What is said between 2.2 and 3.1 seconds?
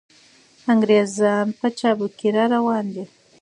را روان دي.